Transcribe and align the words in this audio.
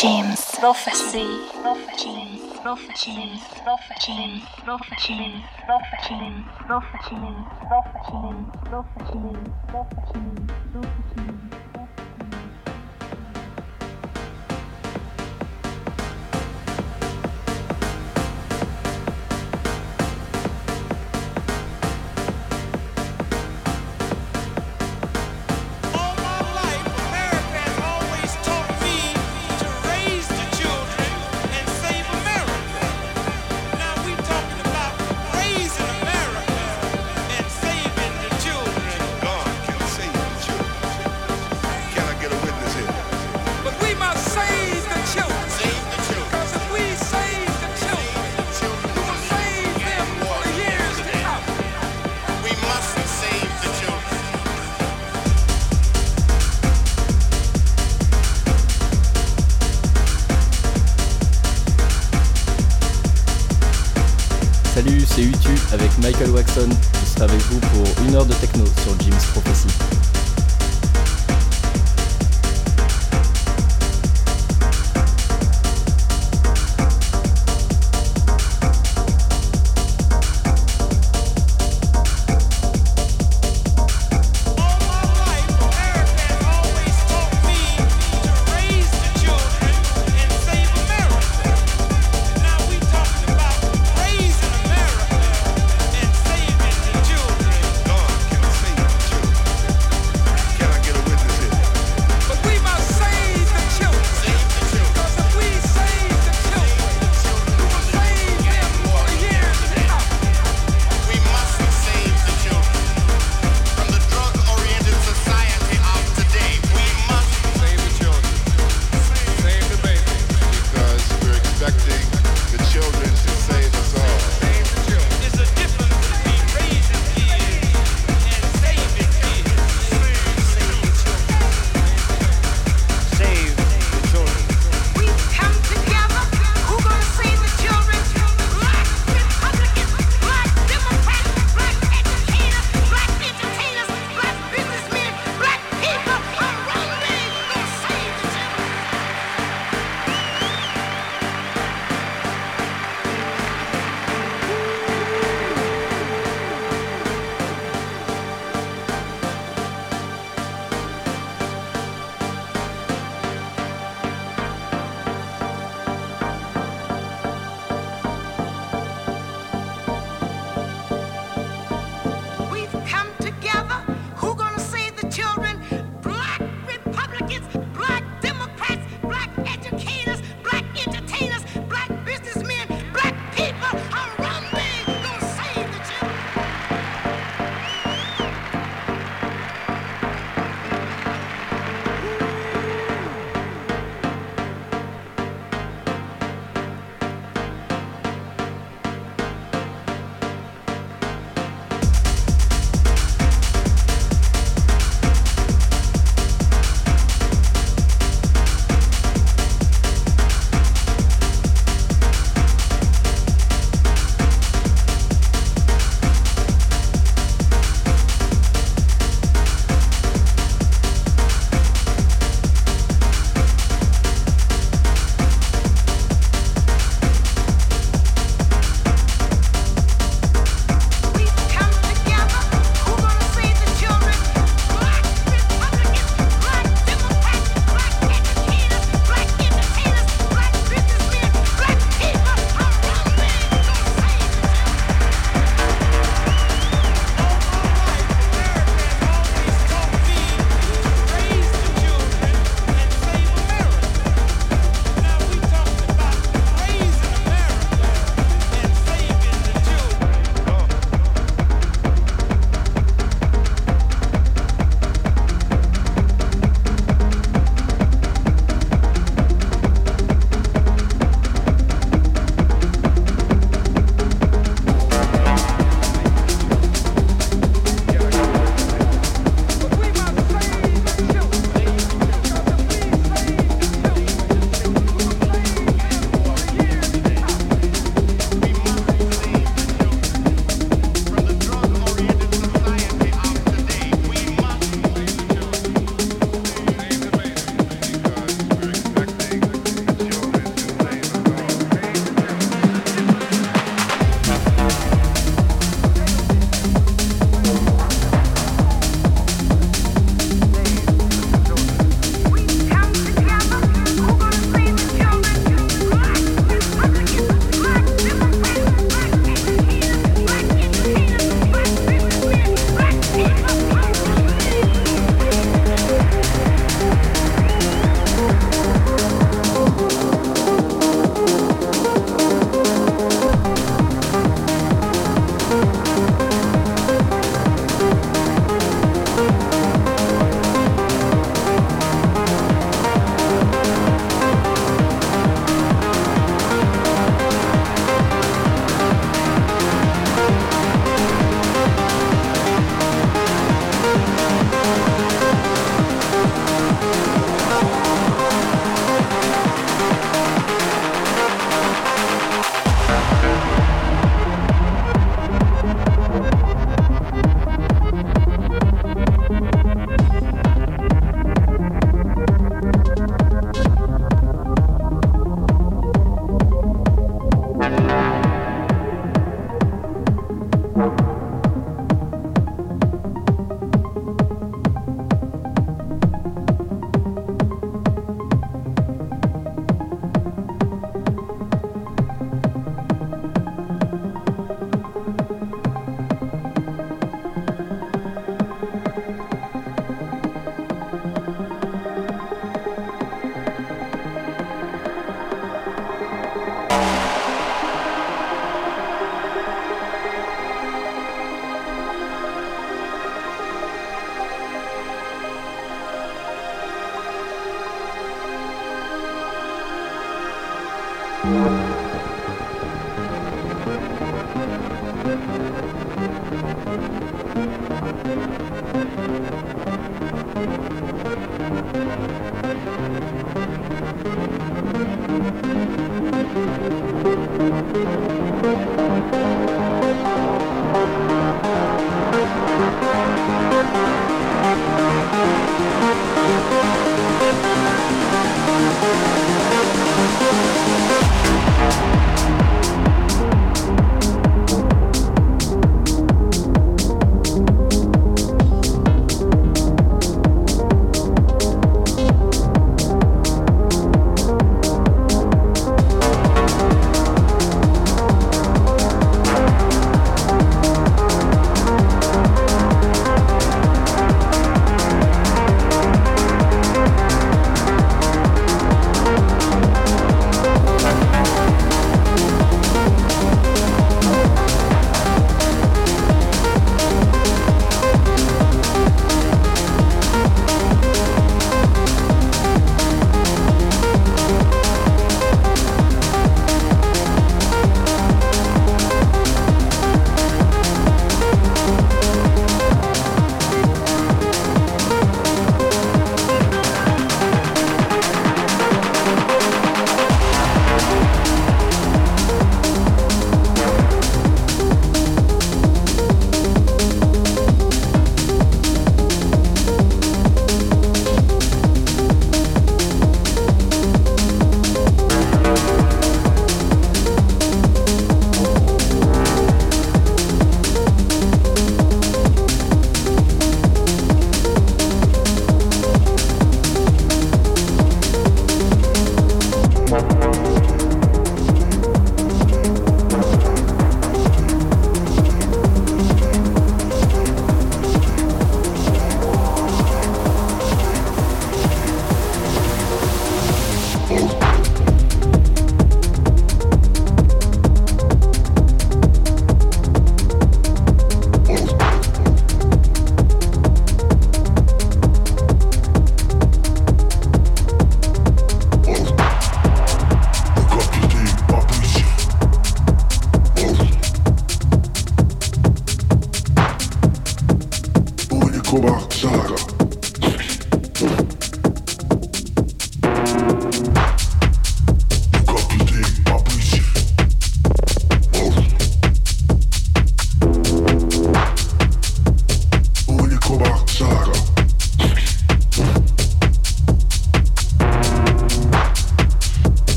James. 0.00 0.40
Prophecy. 0.60 1.26
Prophecy. 1.60 2.40
Prophecy. 2.62 3.40
Prophecy. 3.64 4.44
Prophecy. 4.64 5.42
Prophecy. 5.66 6.44
Prophecy. 6.66 7.16
Prophecy. 7.68 8.22
Prophecy. 8.70 9.36
Prophecy. 9.66 10.20
Prophecy. 10.72 11.57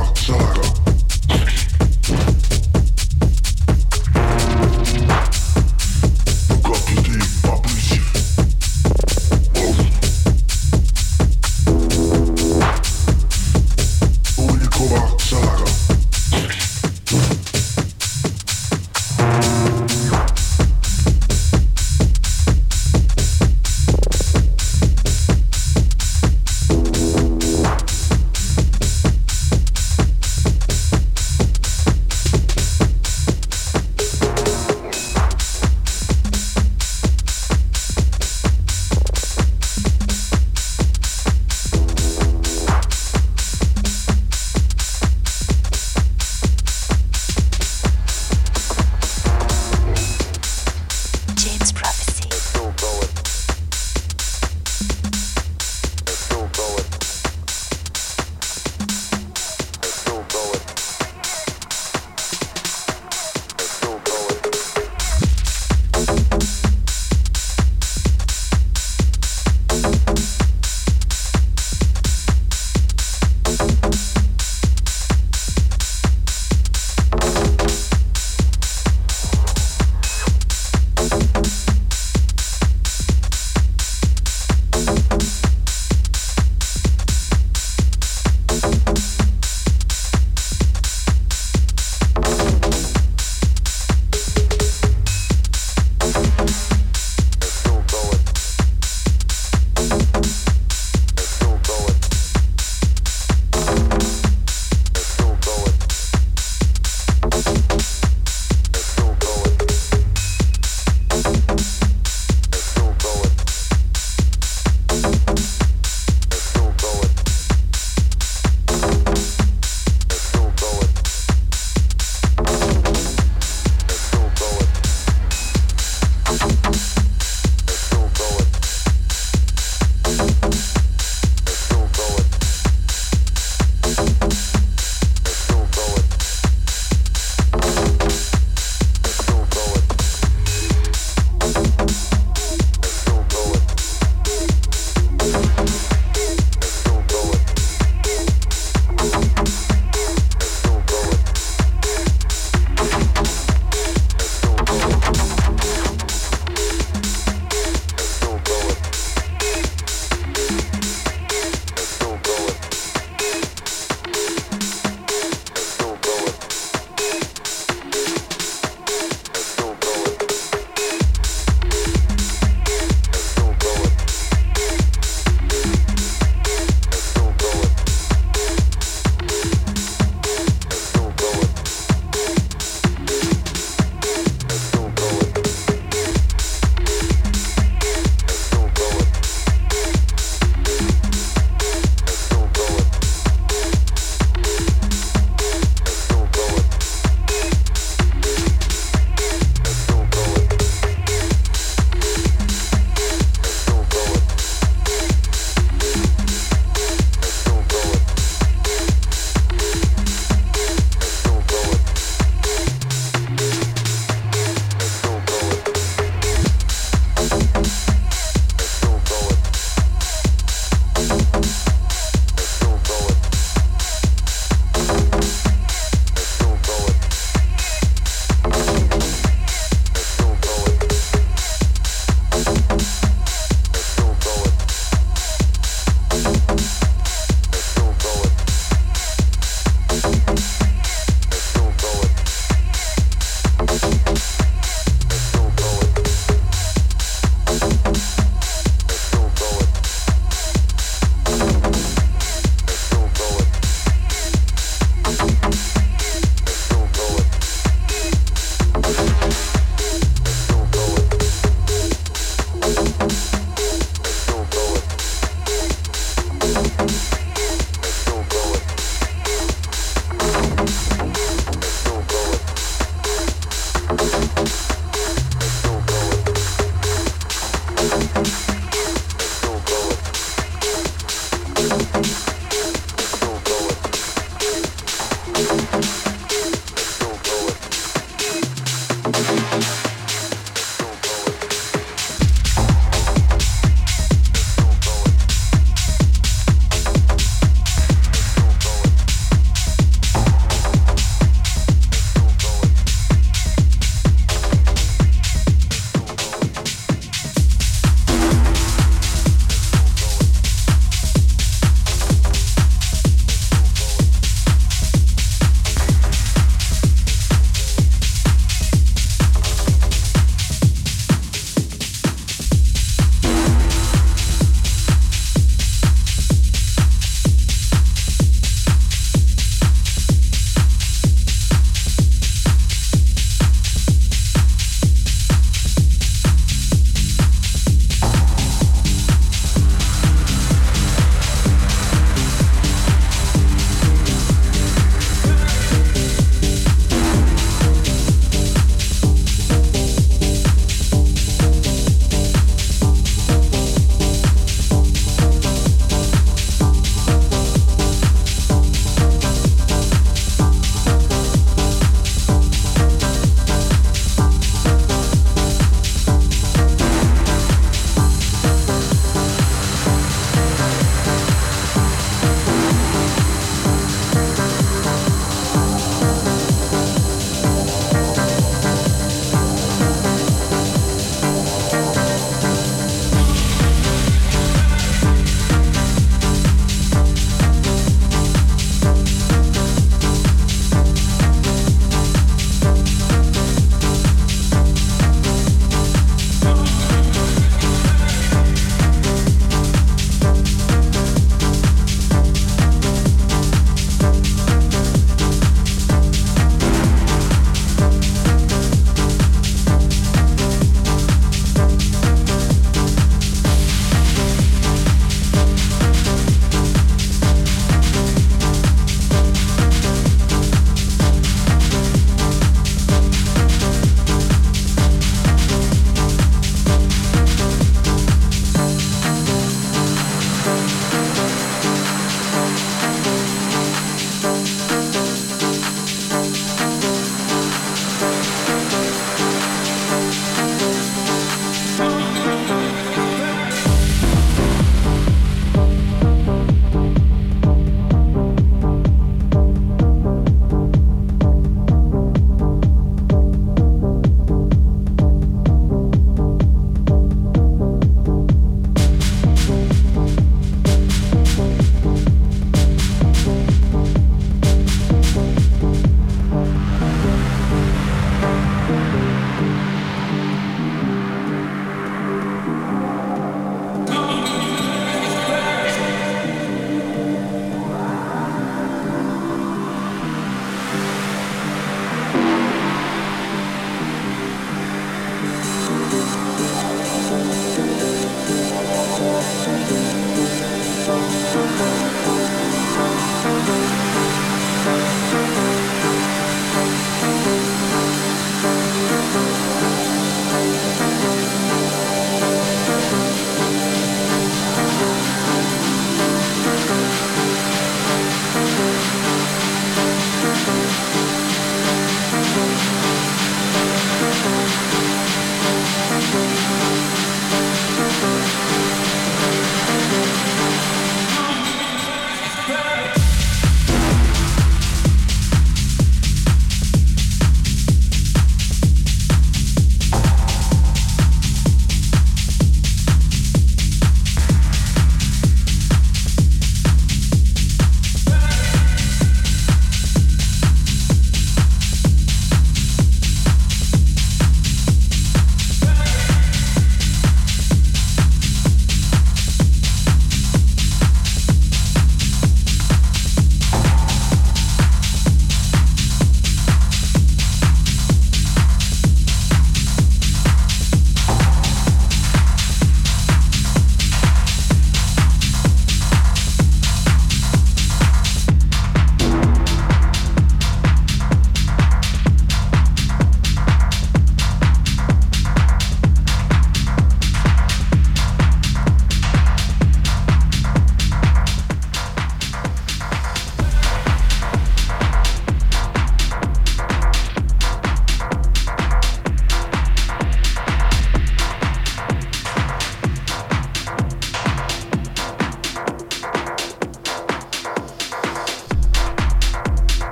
Dark 0.00 0.16
Side. 0.16 0.69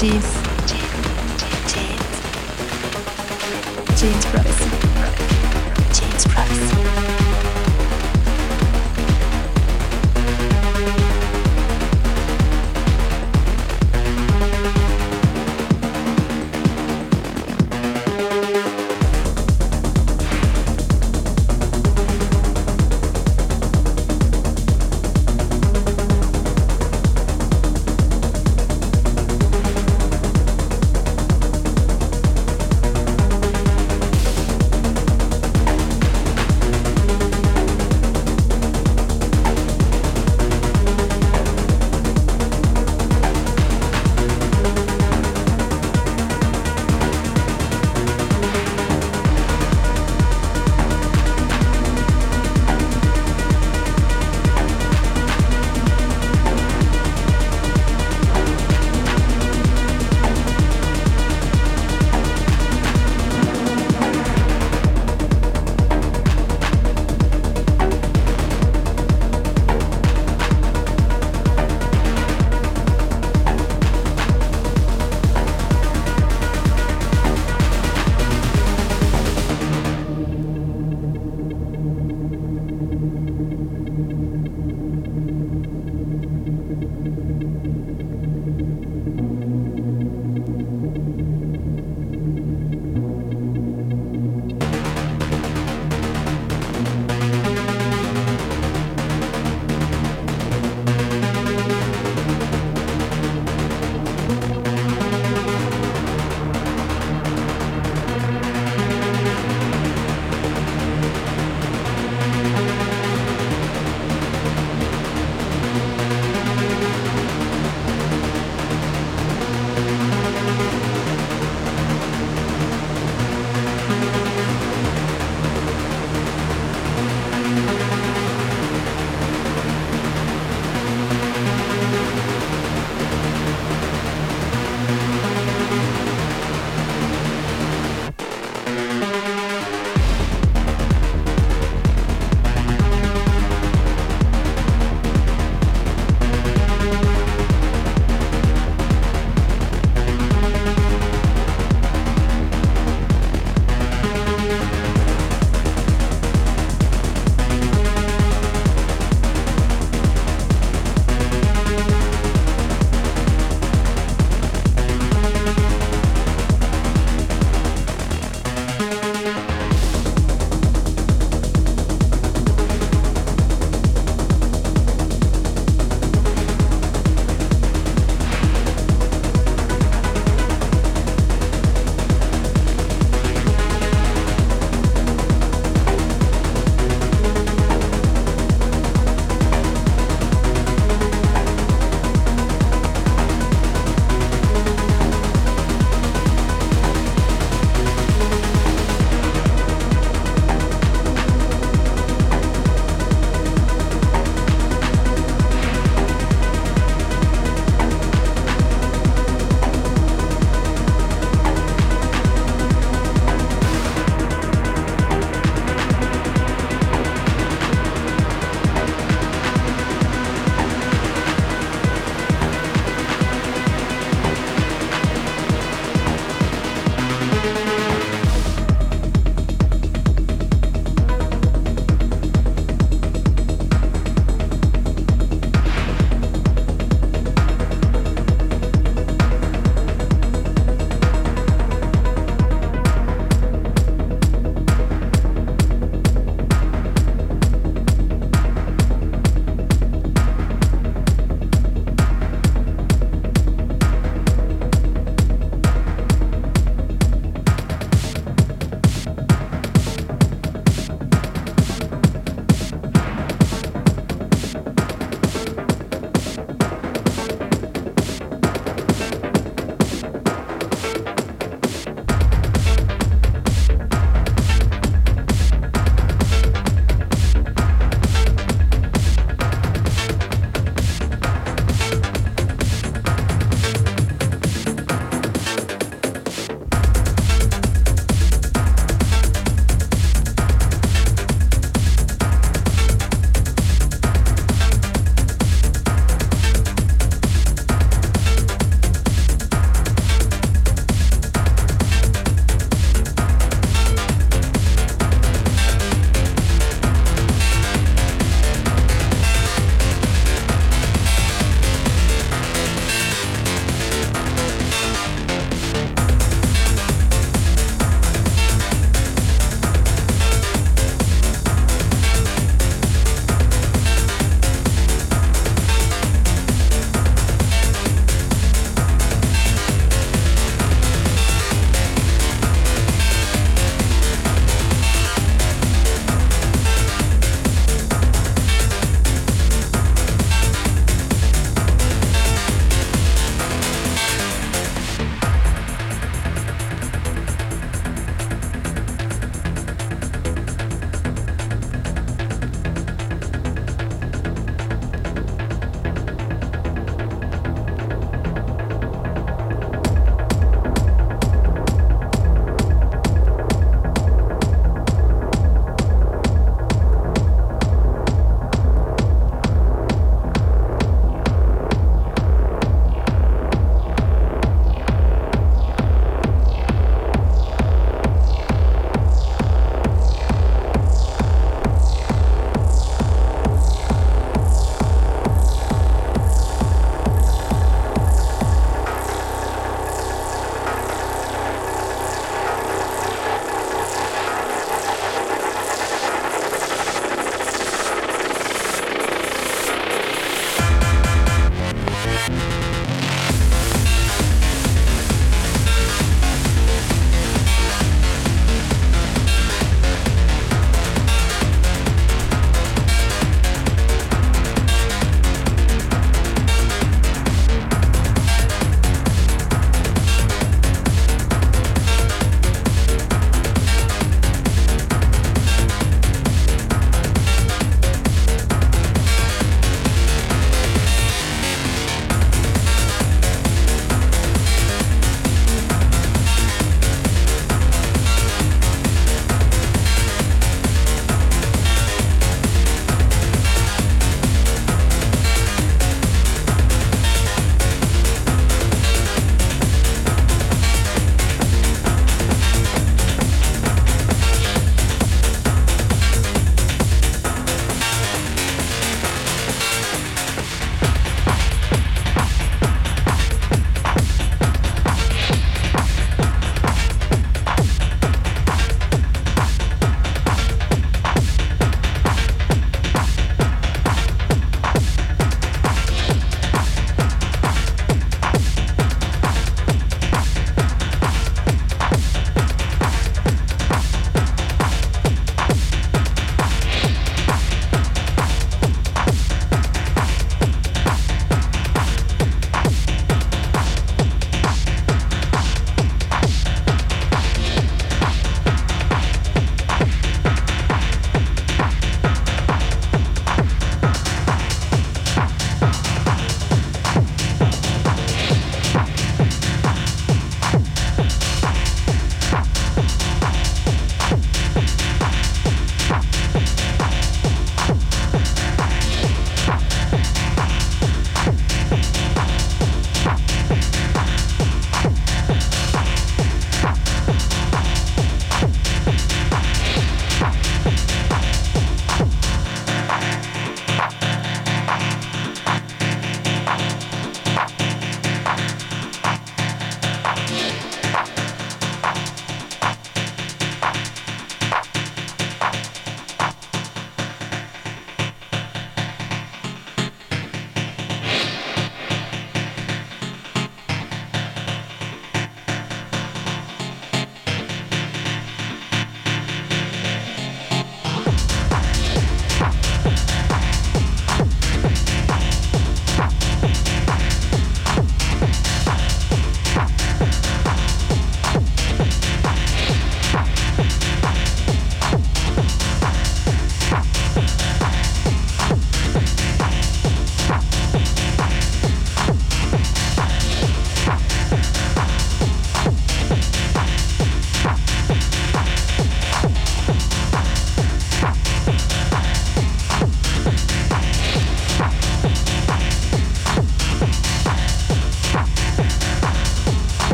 Cheese. 0.00 0.32
Cheese. 0.66 2.00
Cheese 4.00 4.24
brothers. 4.30 4.60
Cheese. 5.92 7.29